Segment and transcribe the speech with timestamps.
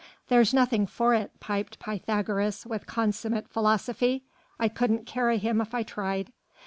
[0.29, 4.23] "There's nothing for it," piped Pythagoras with consummate philosophy.
[4.59, 6.33] "I couldn't carry him if I tried."